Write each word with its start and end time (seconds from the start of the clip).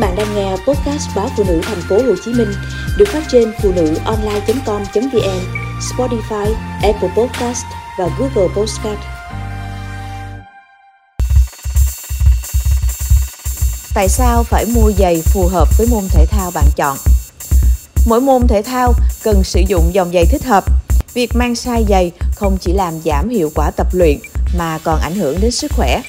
bạn 0.00 0.16
đang 0.16 0.34
nghe 0.34 0.50
podcast 0.50 1.08
báo 1.16 1.30
phụ 1.36 1.44
nữ 1.44 1.60
thành 1.62 1.80
phố 1.88 1.96
Hồ 1.96 2.14
Chí 2.24 2.32
Minh 2.32 2.52
được 2.96 3.08
phát 3.08 3.22
trên 3.30 3.52
phụ 3.62 3.72
nữ 3.72 3.94
online.com.vn, 4.04 5.40
Spotify, 5.80 6.54
Apple 6.82 7.08
Podcast 7.16 7.64
và 7.98 8.08
Google 8.18 8.54
Podcast. 8.56 8.98
Tại 13.94 14.08
sao 14.08 14.42
phải 14.42 14.66
mua 14.74 14.92
giày 14.98 15.22
phù 15.24 15.48
hợp 15.48 15.68
với 15.78 15.86
môn 15.90 16.04
thể 16.08 16.26
thao 16.26 16.50
bạn 16.54 16.66
chọn? 16.76 16.96
Mỗi 18.06 18.20
môn 18.20 18.48
thể 18.48 18.62
thao 18.62 18.92
cần 19.22 19.44
sử 19.44 19.62
dụng 19.68 19.94
dòng 19.94 20.12
giày 20.12 20.26
thích 20.26 20.44
hợp. 20.44 20.64
Việc 21.14 21.36
mang 21.36 21.54
sai 21.54 21.84
giày 21.88 22.12
không 22.34 22.58
chỉ 22.60 22.72
làm 22.72 22.94
giảm 23.04 23.28
hiệu 23.28 23.50
quả 23.54 23.70
tập 23.76 23.86
luyện 23.92 24.18
mà 24.58 24.78
còn 24.84 25.00
ảnh 25.00 25.14
hưởng 25.14 25.40
đến 25.40 25.50
sức 25.50 25.72
khỏe. 25.76 26.02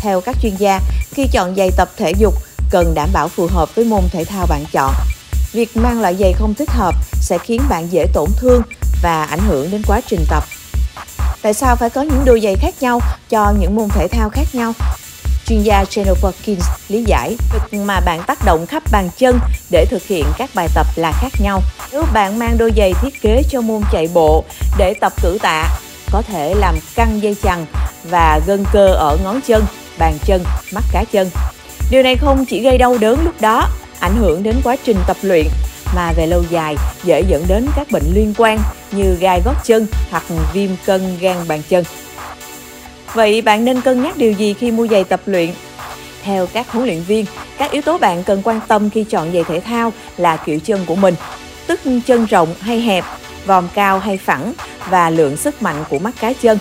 Theo 0.00 0.20
các 0.20 0.36
chuyên 0.42 0.56
gia, 0.56 0.80
khi 1.10 1.26
chọn 1.32 1.56
giày 1.56 1.70
tập 1.76 1.90
thể 1.96 2.12
dục 2.18 2.34
cần 2.70 2.94
đảm 2.94 3.08
bảo 3.12 3.28
phù 3.28 3.46
hợp 3.46 3.74
với 3.74 3.84
môn 3.84 4.00
thể 4.12 4.24
thao 4.24 4.46
bạn 4.46 4.64
chọn. 4.72 4.94
Việc 5.52 5.76
mang 5.76 6.00
loại 6.00 6.16
giày 6.20 6.32
không 6.32 6.54
thích 6.54 6.70
hợp 6.70 6.94
sẽ 7.12 7.38
khiến 7.38 7.62
bạn 7.68 7.92
dễ 7.92 8.06
tổn 8.12 8.28
thương 8.36 8.62
và 9.02 9.24
ảnh 9.24 9.40
hưởng 9.48 9.70
đến 9.70 9.82
quá 9.86 10.00
trình 10.06 10.24
tập. 10.30 10.44
Tại 11.42 11.54
sao 11.54 11.76
phải 11.76 11.90
có 11.90 12.02
những 12.02 12.24
đôi 12.24 12.40
giày 12.40 12.54
khác 12.54 12.74
nhau 12.80 13.00
cho 13.28 13.52
những 13.60 13.76
môn 13.76 13.88
thể 13.88 14.08
thao 14.08 14.30
khác 14.30 14.46
nhau? 14.52 14.72
Chuyên 15.46 15.62
gia 15.62 15.84
Jennifer 15.84 16.32
Kins 16.46 16.66
lý 16.88 17.04
giải 17.04 17.36
việc 17.52 17.78
mà 17.78 18.00
bạn 18.00 18.22
tác 18.26 18.44
động 18.44 18.66
khắp 18.66 18.82
bàn 18.92 19.10
chân 19.18 19.38
để 19.70 19.86
thực 19.90 20.02
hiện 20.02 20.24
các 20.38 20.50
bài 20.54 20.68
tập 20.74 20.86
là 20.96 21.12
khác 21.12 21.32
nhau. 21.40 21.62
Nếu 21.92 22.04
bạn 22.12 22.38
mang 22.38 22.58
đôi 22.58 22.72
giày 22.76 22.92
thiết 23.02 23.22
kế 23.22 23.42
cho 23.50 23.60
môn 23.60 23.82
chạy 23.92 24.08
bộ 24.14 24.44
để 24.78 24.94
tập 25.00 25.12
cử 25.22 25.38
tạ, 25.42 25.68
có 26.12 26.22
thể 26.22 26.54
làm 26.54 26.74
căng 26.94 27.22
dây 27.22 27.36
chằng 27.42 27.66
và 28.10 28.40
gân 28.46 28.64
cơ 28.72 28.86
ở 28.86 29.18
ngón 29.24 29.40
chân, 29.46 29.64
bàn 29.98 30.18
chân, 30.24 30.44
mắt 30.72 30.84
cá 30.92 31.04
chân. 31.04 31.30
Điều 31.90 32.02
này 32.02 32.16
không 32.16 32.44
chỉ 32.44 32.60
gây 32.60 32.78
đau 32.78 32.98
đớn 33.00 33.24
lúc 33.24 33.40
đó, 33.40 33.68
ảnh 34.00 34.16
hưởng 34.16 34.42
đến 34.42 34.54
quá 34.64 34.76
trình 34.84 34.96
tập 35.06 35.16
luyện 35.22 35.46
mà 35.94 36.12
về 36.16 36.26
lâu 36.26 36.42
dài 36.50 36.76
dễ 37.04 37.22
dẫn 37.28 37.44
đến 37.48 37.66
các 37.76 37.90
bệnh 37.90 38.02
liên 38.14 38.34
quan 38.38 38.58
như 38.92 39.16
gai 39.20 39.42
gót 39.44 39.54
chân 39.64 39.86
hoặc 40.10 40.22
viêm 40.54 40.70
cân 40.86 41.18
gan 41.20 41.36
bàn 41.48 41.62
chân. 41.68 41.84
Vậy 43.14 43.42
bạn 43.42 43.64
nên 43.64 43.80
cân 43.80 44.02
nhắc 44.02 44.16
điều 44.16 44.32
gì 44.32 44.54
khi 44.54 44.70
mua 44.70 44.86
giày 44.86 45.04
tập 45.04 45.20
luyện? 45.26 45.50
Theo 46.22 46.46
các 46.46 46.72
huấn 46.72 46.86
luyện 46.86 47.02
viên, 47.02 47.26
các 47.58 47.70
yếu 47.70 47.82
tố 47.82 47.98
bạn 47.98 48.24
cần 48.24 48.42
quan 48.44 48.60
tâm 48.68 48.90
khi 48.90 49.04
chọn 49.04 49.32
giày 49.32 49.44
thể 49.44 49.60
thao 49.60 49.92
là 50.16 50.36
kiểu 50.36 50.58
chân 50.60 50.84
của 50.86 50.96
mình, 50.96 51.14
tức 51.66 51.80
chân 52.06 52.26
rộng 52.26 52.54
hay 52.60 52.80
hẹp, 52.80 53.04
vòm 53.46 53.68
cao 53.74 53.98
hay 53.98 54.18
phẳng 54.18 54.52
và 54.90 55.10
lượng 55.10 55.36
sức 55.36 55.62
mạnh 55.62 55.84
của 55.90 55.98
mắt 55.98 56.14
cá 56.20 56.32
chân. 56.32 56.58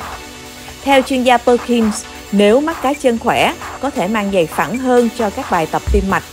Theo 0.84 1.02
chuyên 1.02 1.24
gia 1.24 1.38
Perkins, 1.38 2.04
nếu 2.32 2.62
mắt 2.62 2.82
cá 2.82 2.94
chân 2.94 3.20
khỏe, 3.20 3.54
có 3.82 3.90
thể 3.90 4.08
mang 4.08 4.32
giày 4.34 4.46
phẳng 4.46 4.78
hơn 4.78 5.10
cho 5.18 5.30
các 5.30 5.46
bài 5.52 5.68
tập 5.72 5.82
tim 5.92 6.04
mạch. 6.10 6.24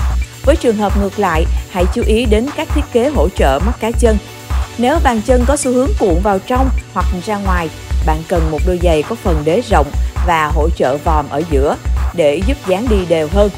Với 0.45 0.57
trường 0.57 0.77
hợp 0.77 0.93
ngược 1.01 1.19
lại, 1.19 1.45
hãy 1.71 1.85
chú 1.95 2.03
ý 2.07 2.25
đến 2.25 2.47
các 2.57 2.69
thiết 2.75 2.85
kế 2.93 3.09
hỗ 3.09 3.29
trợ 3.29 3.59
mắt 3.67 3.73
cá 3.81 3.91
chân. 3.91 4.17
Nếu 4.79 4.99
bàn 5.05 5.21
chân 5.27 5.45
có 5.47 5.57
xu 5.57 5.73
hướng 5.73 5.91
cuộn 5.99 6.15
vào 6.23 6.39
trong 6.39 6.69
hoặc 6.95 7.07
ra 7.27 7.37
ngoài, 7.37 7.69
bạn 8.07 8.23
cần 8.29 8.51
một 8.51 8.59
đôi 8.67 8.79
giày 8.83 9.03
có 9.03 9.17
phần 9.23 9.43
đế 9.45 9.63
rộng 9.71 9.91
và 10.27 10.51
hỗ 10.55 10.69
trợ 10.77 10.97
vòm 11.05 11.29
ở 11.31 11.43
giữa 11.51 11.77
để 12.15 12.41
giúp 12.47 12.57
dáng 12.67 12.87
đi 12.91 12.97
đều 13.09 13.29
hơn. 13.33 13.51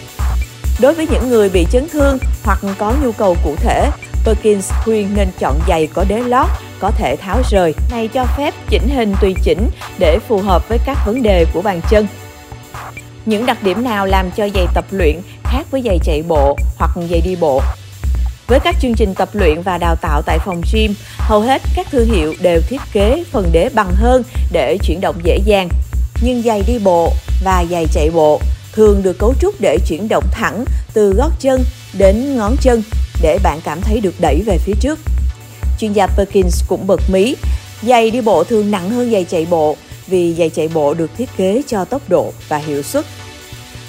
Đối 0.81 0.95
với 0.95 1.07
những 1.11 1.29
người 1.29 1.49
bị 1.49 1.67
chấn 1.73 1.89
thương 1.89 2.19
hoặc 2.45 2.59
có 2.79 2.95
nhu 3.03 3.13
cầu 3.13 3.37
cụ 3.45 3.55
thể, 3.57 3.91
Perkins 4.25 4.73
khuyên 4.85 5.09
nên 5.17 5.29
chọn 5.39 5.61
giày 5.69 5.87
có 5.87 6.05
đế 6.09 6.21
lót 6.21 6.47
có 6.81 6.91
thể 6.91 7.17
tháo 7.17 7.43
rời. 7.51 7.75
Này 7.91 8.09
cho 8.09 8.25
phép 8.37 8.55
chỉnh 8.69 8.89
hình 8.89 9.15
tùy 9.21 9.35
chỉnh 9.43 9.69
để 9.99 10.19
phù 10.29 10.39
hợp 10.39 10.69
với 10.69 10.79
các 10.87 10.99
vấn 11.07 11.23
đề 11.23 11.47
của 11.55 11.63
bàn 11.63 11.81
chân. 11.91 12.07
Những 13.27 13.47
đặc 13.47 13.63
điểm 13.63 13.85
nào 13.85 14.07
làm 14.07 14.31
cho 14.37 14.49
giày 14.55 14.67
tập 14.75 14.85
luyện 14.91 15.21
khác 15.45 15.67
với 15.71 15.83
giày 15.85 15.99
chạy 16.05 16.23
bộ 16.29 16.57
hoặc 16.79 16.91
giày 17.11 17.21
đi 17.21 17.37
bộ? 17.37 17.61
Với 18.47 18.61
các 18.65 18.77
chương 18.81 18.95
trình 18.95 19.15
tập 19.15 19.29
luyện 19.33 19.63
và 19.63 19.79
đào 19.79 19.97
tạo 19.97 20.23
tại 20.27 20.39
phòng 20.45 20.63
gym, 20.73 20.95
hầu 21.19 21.41
hết 21.41 21.63
các 21.77 21.87
thương 21.91 22.07
hiệu 22.07 22.35
đều 22.41 22.61
thiết 22.69 22.81
kế 22.93 23.25
phần 23.31 23.51
đế 23.53 23.69
bằng 23.75 23.91
hơn 23.95 24.23
để 24.53 24.79
chuyển 24.83 25.01
động 25.01 25.17
dễ 25.25 25.39
dàng. 25.45 25.69
Nhưng 26.23 26.43
giày 26.43 26.63
đi 26.67 26.79
bộ 26.85 27.13
và 27.45 27.65
giày 27.71 27.87
chạy 27.93 28.11
bộ 28.11 28.41
thường 28.73 29.03
được 29.03 29.19
cấu 29.19 29.35
trúc 29.41 29.55
để 29.61 29.79
chuyển 29.89 30.09
động 30.09 30.25
thẳng 30.33 30.65
từ 30.93 31.15
gót 31.17 31.31
chân 31.41 31.65
đến 31.99 32.37
ngón 32.37 32.57
chân 32.61 32.83
để 33.23 33.39
bạn 33.43 33.61
cảm 33.65 33.81
thấy 33.81 34.01
được 34.01 34.15
đẩy 34.21 34.43
về 34.47 34.59
phía 34.59 34.75
trước. 34.81 34.99
Chuyên 35.81 35.93
gia 35.93 36.07
Perkins 36.07 36.65
cũng 36.69 36.87
bật 36.87 37.01
mí, 37.11 37.37
giày 37.83 38.11
đi 38.11 38.21
bộ 38.21 38.45
thường 38.45 38.71
nặng 38.71 38.91
hơn 38.91 39.11
giày 39.13 39.25
chạy 39.25 39.47
bộ 39.51 39.77
vì 40.07 40.35
giày 40.35 40.51
chạy 40.51 40.69
bộ 40.69 40.95
được 40.95 41.11
thiết 41.17 41.29
kế 41.37 41.63
cho 41.67 41.85
tốc 41.85 42.03
độ 42.09 42.33
và 42.49 42.57
hiệu 42.57 42.83
suất. 42.83 43.05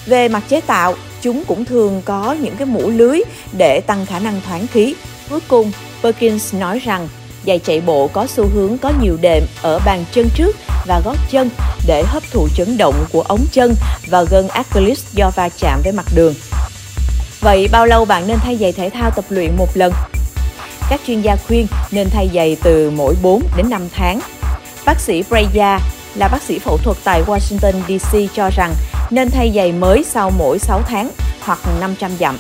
Về 0.05 0.27
mặt 0.27 0.43
chế 0.49 0.61
tạo, 0.61 0.95
chúng 1.21 1.43
cũng 1.47 1.65
thường 1.65 2.01
có 2.05 2.35
những 2.41 2.55
cái 2.57 2.65
mũ 2.65 2.89
lưới 2.89 3.19
để 3.57 3.81
tăng 3.81 4.05
khả 4.05 4.19
năng 4.19 4.41
thoáng 4.47 4.67
khí. 4.67 4.95
Cuối 5.29 5.39
cùng, 5.47 5.71
Perkins 6.03 6.53
nói 6.53 6.79
rằng 6.79 7.07
giày 7.45 7.59
chạy 7.59 7.81
bộ 7.81 8.07
có 8.07 8.27
xu 8.27 8.47
hướng 8.47 8.77
có 8.77 8.93
nhiều 9.01 9.17
đệm 9.21 9.43
ở 9.61 9.79
bàn 9.85 10.05
chân 10.11 10.29
trước 10.35 10.55
và 10.87 11.01
gót 11.05 11.15
chân 11.31 11.49
để 11.87 12.03
hấp 12.07 12.23
thụ 12.31 12.47
chấn 12.55 12.77
động 12.77 13.05
của 13.11 13.21
ống 13.21 13.45
chân 13.51 13.75
và 14.07 14.23
gân 14.23 14.47
Achilles 14.47 15.05
do 15.13 15.31
va 15.35 15.49
chạm 15.49 15.81
với 15.83 15.93
mặt 15.93 16.05
đường. 16.15 16.33
Vậy 17.39 17.67
bao 17.71 17.85
lâu 17.85 18.05
bạn 18.05 18.27
nên 18.27 18.37
thay 18.39 18.57
giày 18.57 18.71
thể 18.71 18.89
thao 18.89 19.11
tập 19.11 19.25
luyện 19.29 19.55
một 19.57 19.69
lần? 19.73 19.93
Các 20.89 21.01
chuyên 21.07 21.21
gia 21.21 21.35
khuyên 21.47 21.67
nên 21.91 22.09
thay 22.09 22.29
giày 22.33 22.57
từ 22.63 22.89
mỗi 22.89 23.15
4 23.21 23.41
đến 23.57 23.69
5 23.69 23.89
tháng. 23.91 24.19
Bác 24.85 24.99
sĩ 24.99 25.23
Breya 25.29 25.79
là 26.15 26.27
bác 26.27 26.41
sĩ 26.41 26.59
phẫu 26.59 26.77
thuật 26.77 26.97
tại 27.03 27.23
Washington 27.27 27.73
DC 27.87 28.35
cho 28.35 28.49
rằng 28.55 28.73
nên 29.09 29.31
thay 29.31 29.51
giày 29.55 29.71
mới 29.71 30.03
sau 30.03 30.31
mỗi 30.37 30.59
6 30.59 30.81
tháng 30.81 31.11
hoặc 31.41 31.59
500 31.81 32.11
dặm. 32.19 32.37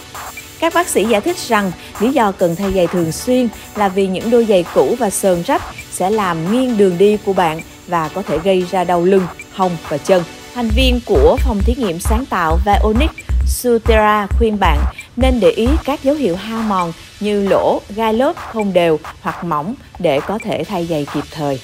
Các 0.59 0.73
bác 0.73 0.87
sĩ 0.87 1.05
giải 1.05 1.21
thích 1.21 1.37
rằng 1.37 1.71
lý 1.99 2.11
do 2.11 2.31
cần 2.31 2.55
thay 2.55 2.73
giày 2.73 2.87
thường 2.87 3.11
xuyên 3.11 3.47
là 3.75 3.89
vì 3.89 4.07
những 4.07 4.29
đôi 4.29 4.45
giày 4.45 4.65
cũ 4.73 4.95
và 4.99 5.09
sờn 5.09 5.43
rách 5.43 5.61
sẽ 5.91 6.09
làm 6.09 6.51
nghiêng 6.51 6.77
đường 6.77 6.97
đi 6.97 7.17
của 7.25 7.33
bạn 7.33 7.61
và 7.87 8.09
có 8.09 8.21
thể 8.21 8.37
gây 8.43 8.65
ra 8.71 8.83
đau 8.83 9.03
lưng, 9.03 9.27
hông 9.53 9.77
và 9.89 9.97
chân. 9.97 10.23
Thành 10.55 10.69
viên 10.75 10.99
của 11.05 11.37
phòng 11.39 11.59
thí 11.65 11.75
nghiệm 11.77 11.99
sáng 11.99 12.25
tạo 12.25 12.57
Vionic 12.65 13.11
Sutera 13.47 14.27
khuyên 14.37 14.59
bạn 14.59 14.79
nên 15.15 15.39
để 15.39 15.49
ý 15.49 15.67
các 15.85 16.03
dấu 16.03 16.15
hiệu 16.15 16.35
hao 16.35 16.61
mòn 16.61 16.93
như 17.19 17.47
lỗ, 17.47 17.81
gai 17.89 18.13
lớp 18.13 18.33
không 18.53 18.73
đều 18.73 18.99
hoặc 19.21 19.43
mỏng 19.43 19.75
để 19.99 20.19
có 20.27 20.39
thể 20.43 20.63
thay 20.63 20.87
giày 20.89 21.07
kịp 21.13 21.23
thời. 21.31 21.59